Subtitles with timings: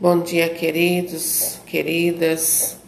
[0.00, 2.78] Bom dia, queridos, queridas.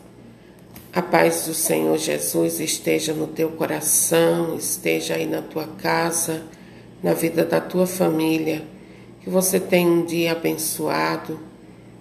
[0.94, 6.42] A paz do Senhor Jesus esteja no teu coração, esteja aí na tua casa,
[7.02, 8.64] na vida da tua família.
[9.20, 11.38] Que você tenha um dia abençoado,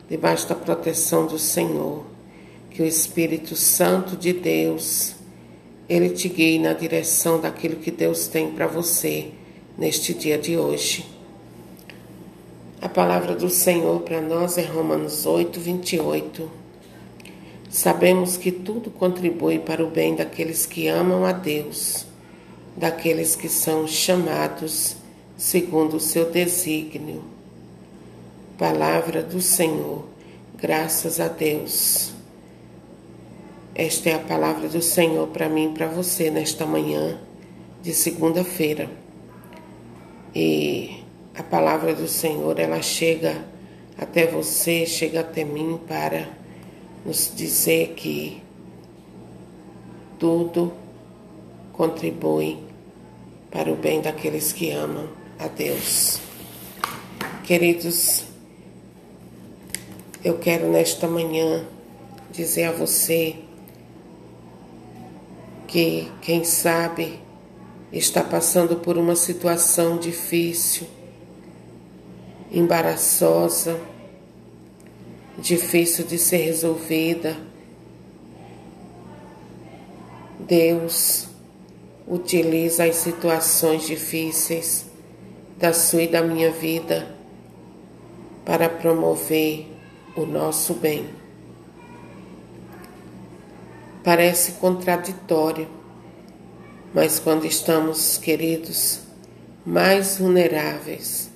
[0.09, 2.05] debaixo da proteção do Senhor.
[2.69, 5.15] Que o Espírito Santo de Deus,
[5.89, 9.27] ele te guie na direção daquilo que Deus tem para você
[9.77, 11.05] neste dia de hoje.
[12.81, 16.49] A palavra do Senhor para nós é Romanos 8, 28.
[17.69, 22.07] Sabemos que tudo contribui para o bem daqueles que amam a Deus,
[22.75, 24.95] daqueles que são chamados
[25.37, 27.23] segundo o seu desígnio.
[28.57, 30.03] Palavra do Senhor,
[30.55, 32.11] graças a Deus.
[33.75, 37.19] Esta é a palavra do Senhor para mim e para você nesta manhã
[37.83, 38.89] de segunda-feira.
[40.33, 41.00] E
[41.35, 43.45] a palavra do Senhor ela chega
[43.97, 46.27] até você, chega até mim para
[47.05, 48.41] nos dizer que
[50.19, 50.73] tudo
[51.73, 52.57] contribui
[53.49, 55.07] para o bem daqueles que amam
[55.39, 56.19] a Deus.
[57.43, 58.25] Queridos,
[60.23, 61.65] eu quero nesta manhã
[62.31, 63.35] dizer a você
[65.67, 67.19] que, quem sabe,
[67.91, 70.87] está passando por uma situação difícil
[72.51, 73.79] embaraçosa,
[75.37, 77.37] difícil de ser resolvida.
[80.39, 81.27] Deus
[82.07, 84.85] utiliza as situações difíceis
[85.57, 87.15] da sua e da minha vida
[88.43, 89.67] para promover
[90.15, 91.07] o nosso bem.
[94.03, 95.67] Parece contraditório,
[96.93, 98.99] mas quando estamos, queridos,
[99.63, 101.30] mais vulneráveis,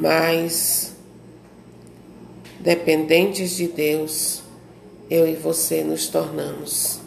[0.00, 0.94] mas
[2.58, 4.42] dependentes de Deus,
[5.10, 7.00] eu e você nos tornamos.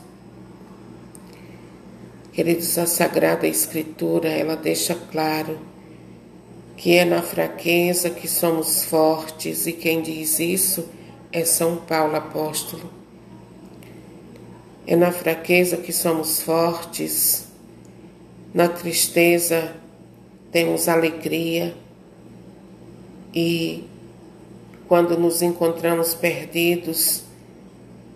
[2.31, 5.59] Queridos, a Sagrada Escritura, ela deixa claro
[6.77, 10.87] que é na fraqueza que somos fortes, e quem diz isso
[11.31, 12.91] é São Paulo apóstolo.
[14.85, 17.47] É na fraqueza que somos fortes,
[18.53, 19.75] na tristeza
[20.51, 21.73] temos alegria,
[23.33, 23.83] e
[24.87, 27.23] quando nos encontramos perdidos,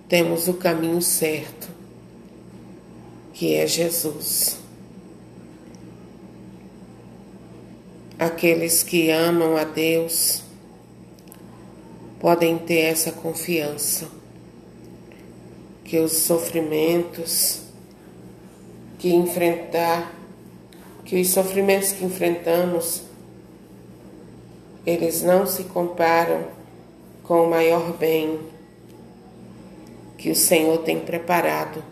[0.07, 1.69] temos o caminho certo,
[3.33, 4.57] que é Jesus.
[8.19, 10.43] Aqueles que amam a Deus
[12.19, 14.07] podem ter essa confiança
[15.83, 17.61] que os sofrimentos
[18.99, 20.13] que enfrentar,
[21.05, 23.06] que os sofrimentos que enfrentamos
[24.87, 26.45] eles não se comparam
[27.21, 28.39] com o maior bem
[30.17, 31.83] que o Senhor tem preparado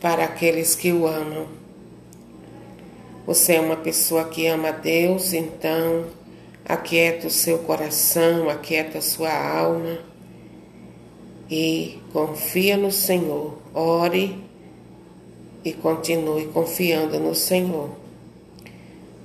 [0.00, 1.46] para aqueles que o amam.
[3.26, 6.06] Você é uma pessoa que ama Deus, então
[6.64, 9.98] aquieta o seu coração, aquieta a sua alma
[11.50, 13.58] e confia no Senhor.
[13.74, 14.42] Ore
[15.62, 17.90] e continue confiando no Senhor,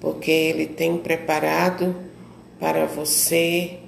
[0.01, 2.03] porque Ele tem preparado
[2.59, 3.79] para você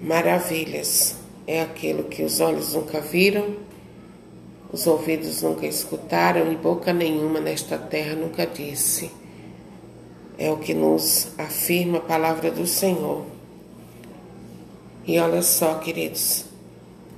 [0.00, 1.16] maravilhas.
[1.46, 3.56] É aquilo que os olhos nunca viram,
[4.72, 9.10] os ouvidos nunca escutaram e boca nenhuma nesta terra nunca disse.
[10.36, 13.24] É o que nos afirma a palavra do Senhor.
[15.06, 16.44] E olha só, queridos,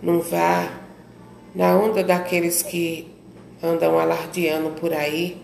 [0.03, 0.79] não vá
[1.55, 3.11] na onda daqueles que
[3.63, 5.41] andam alardeando por aí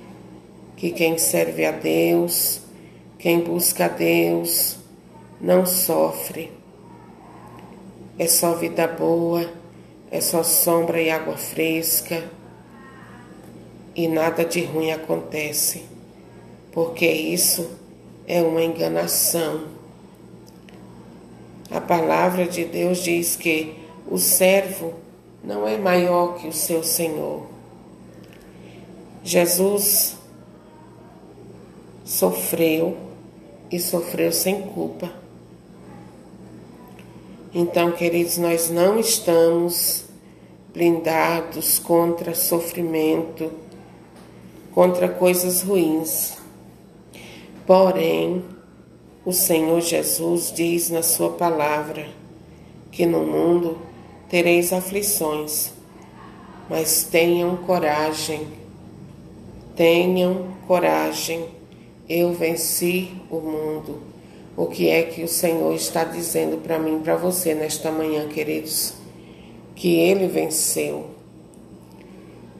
[0.77, 2.61] que quem serve a Deus
[3.24, 4.76] quem busca a Deus
[5.40, 6.52] não sofre.
[8.18, 9.50] É só vida boa,
[10.10, 12.22] é só sombra e água fresca.
[13.96, 15.86] E nada de ruim acontece,
[16.70, 17.70] porque isso
[18.26, 19.68] é uma enganação.
[21.70, 23.74] A palavra de Deus diz que
[24.06, 24.92] o servo
[25.42, 27.47] não é maior que o seu Senhor.
[29.22, 30.15] Jesus
[32.04, 33.14] sofreu
[33.74, 35.10] e sofreu sem culpa.
[37.53, 40.04] Então, queridos, nós não estamos
[40.72, 43.50] blindados contra sofrimento,
[44.72, 46.38] contra coisas ruins.
[47.66, 48.44] Porém,
[49.24, 52.06] o Senhor Jesus diz na Sua palavra
[52.92, 53.77] que no mundo
[54.28, 55.72] tereis aflições,
[56.70, 58.47] mas tenham coragem,
[59.74, 61.64] tenham coragem
[62.09, 64.15] eu venci o mundo.
[64.56, 68.95] o que é que o Senhor está dizendo para mim, para você nesta manhã, queridos?
[69.74, 71.06] Que ele venceu.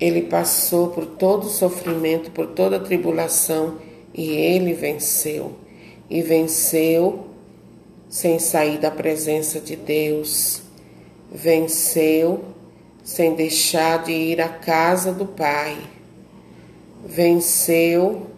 [0.01, 3.79] Ele passou por todo o sofrimento, por toda a tribulação
[4.13, 5.53] e ele venceu.
[6.11, 7.27] E venceu
[8.09, 10.63] sem sair da presença de Deus.
[11.33, 12.45] Venceu
[13.05, 15.77] sem deixar de ir à casa do Pai.
[17.05, 18.34] Venceu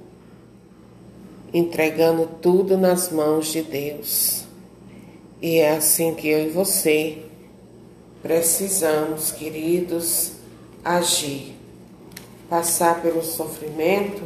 [1.53, 4.45] entregando tudo nas mãos de Deus.
[5.41, 7.19] E é assim que eu e você
[8.23, 10.33] precisamos, queridos,
[10.85, 11.55] agir.
[12.49, 14.23] Passar pelo sofrimento,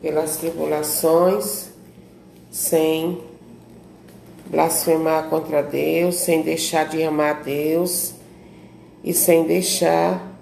[0.00, 1.68] pelas tribulações,
[2.50, 3.20] sem
[4.46, 8.14] blasfemar contra Deus, sem deixar de amar Deus
[9.02, 10.34] e sem deixar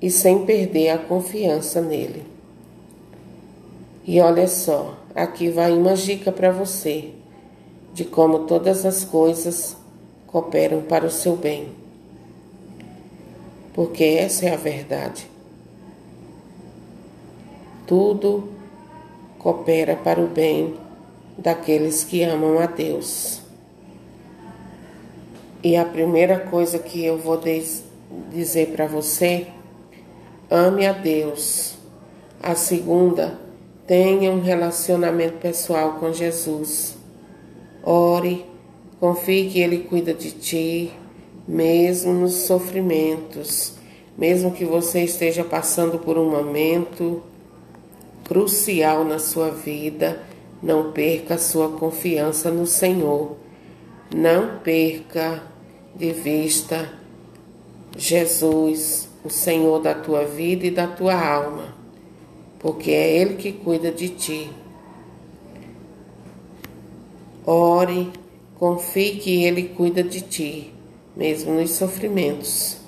[0.00, 2.24] e sem perder a confiança nele.
[4.06, 7.12] E olha só, aqui vai uma dica para você
[7.92, 9.76] de como todas as coisas
[10.26, 11.68] cooperam para o seu bem.
[13.72, 15.30] Porque essa é a verdade.
[17.86, 18.48] Tudo
[19.38, 20.74] coopera para o bem
[21.38, 23.42] daqueles que amam a Deus.
[25.62, 27.40] E a primeira coisa que eu vou
[28.30, 29.46] dizer para você,
[30.50, 31.76] ame a Deus.
[32.42, 33.38] A segunda,
[33.86, 36.96] Tenha um relacionamento pessoal com Jesus.
[37.82, 38.46] Ore,
[38.98, 40.90] confie que Ele cuida de ti,
[41.46, 43.74] mesmo nos sofrimentos,
[44.16, 47.22] mesmo que você esteja passando por um momento
[48.24, 50.22] crucial na sua vida,
[50.62, 53.36] não perca a sua confiança no Senhor.
[54.16, 55.42] Não perca
[55.94, 56.90] de vista
[57.94, 61.73] Jesus, o Senhor da tua vida e da tua alma
[62.64, 64.50] porque é Ele que cuida de ti.
[67.44, 68.10] Ore,
[68.58, 70.72] confie que Ele cuida de ti,
[71.14, 72.78] mesmo nos sofrimentos.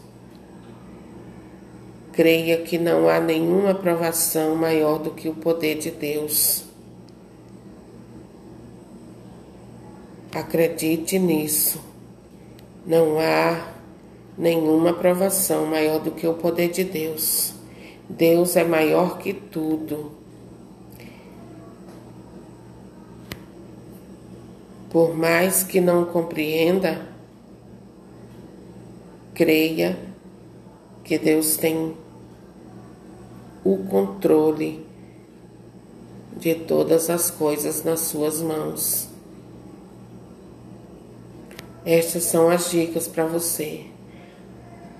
[2.11, 6.65] Creia que não há nenhuma provação maior do que o poder de Deus.
[10.33, 11.85] Acredite nisso.
[12.87, 13.75] Não há
[14.39, 17.57] nenhuma provação maior do que o poder de Deus.
[18.09, 20.13] Deus é maior que tudo.
[24.91, 27.07] Por mais que não compreenda,
[29.35, 29.99] creia
[31.05, 31.97] que Deus tem
[33.65, 34.87] o controle
[36.37, 39.09] de todas as coisas nas suas mãos.
[41.85, 43.96] Estas são as dicas para você.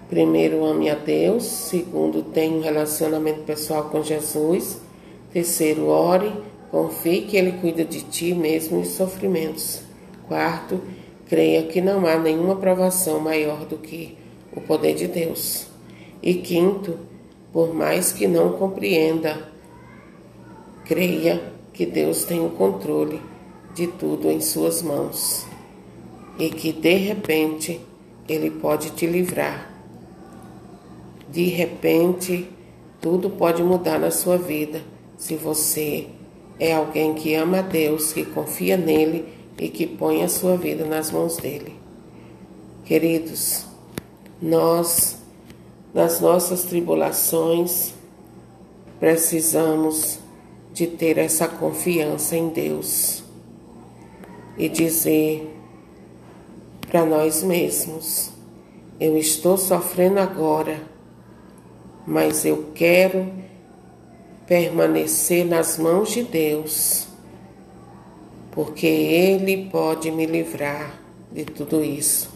[0.09, 1.45] Primeiro, ame a Deus.
[1.45, 4.81] Segundo, tenha um relacionamento pessoal com Jesus.
[5.33, 6.33] Terceiro, ore,
[6.71, 9.81] confie que Ele cuida de ti mesmo em sofrimentos.
[10.29, 10.81] Quarto,
[11.29, 14.17] creia que não há nenhuma provação maior do que
[14.55, 15.67] o poder de Deus.
[16.23, 16.99] E quinto,
[17.53, 19.49] por mais que não compreenda,
[20.85, 23.21] creia que Deus tem o controle
[23.75, 25.45] de tudo em suas mãos
[26.39, 27.81] e que de repente
[28.29, 29.76] Ele pode te livrar
[31.29, 32.49] de repente,
[33.01, 34.83] tudo pode mudar na sua vida
[35.17, 36.07] se você
[36.59, 39.27] é alguém que ama a Deus, que confia nele
[39.59, 41.75] e que põe a sua vida nas mãos dele.
[42.85, 43.65] Queridos,
[44.41, 45.19] nós,
[45.93, 47.95] nas nossas tribulações,
[49.01, 50.19] precisamos
[50.73, 53.25] de ter essa confiança em Deus
[54.59, 55.55] e dizer
[56.89, 58.31] para nós mesmos:
[59.01, 60.96] eu estou sofrendo agora
[62.07, 63.33] mas eu quero
[64.47, 67.09] permanecer nas mãos de Deus,
[68.53, 71.01] porque Ele pode me livrar
[71.33, 72.31] de tudo isso.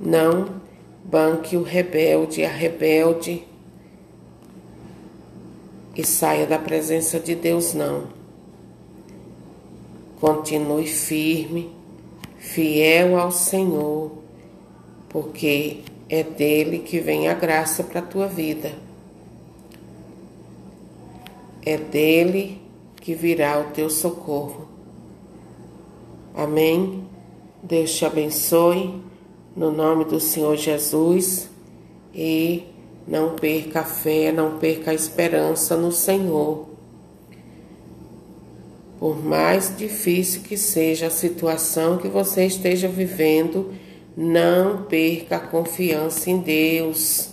[0.00, 0.60] Não
[1.04, 3.44] banque o rebelde, a rebelde
[5.96, 8.04] e saia da presença de Deus, não.
[10.20, 11.74] Continue firme,
[12.38, 14.12] fiel ao Senhor,
[15.08, 18.72] porque é dele que vem a graça para a tua vida.
[21.64, 22.60] É dele
[23.00, 24.68] que virá o teu socorro.
[26.34, 27.04] Amém?
[27.62, 29.02] Deus te abençoe,
[29.56, 31.48] no nome do Senhor Jesus,
[32.14, 32.64] e
[33.06, 36.66] não perca a fé, não perca a esperança no Senhor.
[38.98, 43.74] Por mais difícil que seja a situação que você esteja vivendo,
[44.16, 47.30] não perca a confiança em Deus.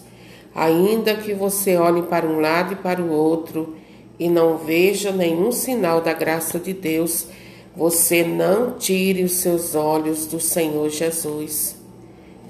[0.54, 3.76] Ainda que você olhe para um lado e para o outro
[4.20, 7.28] e não veja nenhum sinal da graça de Deus,
[7.76, 11.76] Você não tire os seus olhos do Senhor Jesus.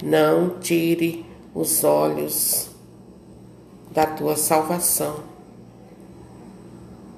[0.04, 1.26] Não tire
[1.56, 2.70] os olhos
[3.90, 5.24] da tua salvação,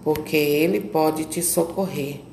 [0.04, 2.25] porque Ele pode te socorrer.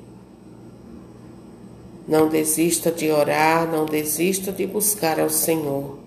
[2.07, 5.97] Não desista de orar, não desista de buscar ao Senhor,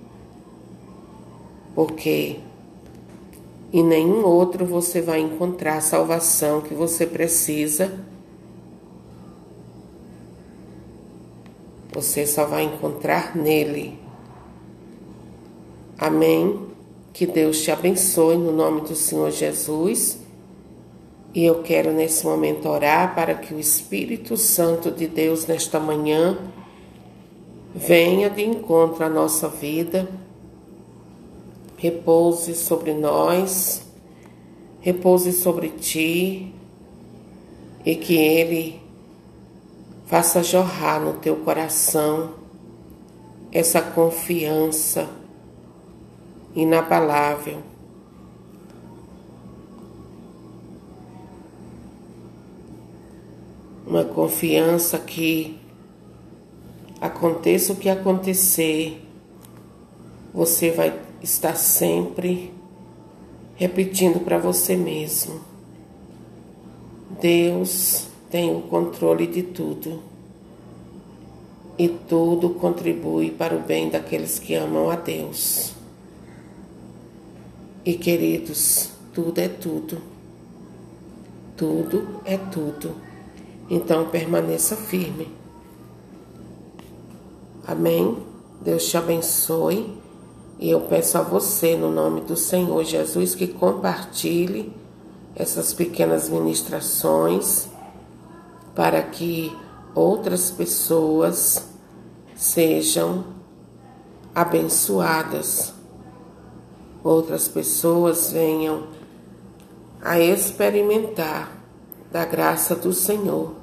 [1.74, 2.36] porque
[3.72, 7.90] em nenhum outro você vai encontrar a salvação que você precisa
[11.96, 13.98] Você só vai encontrar nele.
[15.96, 16.66] Amém.
[17.10, 20.18] Que Deus te abençoe no nome do Senhor Jesus.
[21.36, 26.38] E eu quero nesse momento orar para que o Espírito Santo de Deus nesta manhã
[27.74, 30.08] venha de encontro à nossa vida,
[31.76, 33.82] repouse sobre nós,
[34.80, 36.54] repouse sobre ti
[37.84, 38.86] e que Ele
[40.06, 42.34] Faça jorrar no teu coração
[43.50, 45.08] essa confiança
[46.54, 47.60] inabalável.
[53.86, 55.56] Uma confiança que
[57.00, 59.00] aconteça o que acontecer,
[60.34, 62.52] você vai estar sempre
[63.54, 65.40] repetindo para você mesmo:
[67.20, 70.02] Deus tem o controle de tudo.
[71.78, 75.74] E tudo contribui para o bem daqueles que amam a Deus.
[77.84, 80.00] E queridos, tudo é tudo.
[81.54, 82.96] Tudo é tudo.
[83.68, 85.35] Então permaneça firme.
[87.66, 88.16] Amém?
[88.61, 89.96] Deus te abençoe.
[90.58, 94.73] E eu peço a você, no nome do Senhor Jesus, que compartilhe
[95.35, 97.68] essas pequenas ministrações
[98.75, 99.54] para que
[99.94, 101.68] outras pessoas
[102.35, 103.25] sejam
[104.35, 105.75] abençoadas,
[107.02, 108.88] outras pessoas venham
[110.02, 111.55] a experimentar
[112.16, 113.56] da graça do Senhor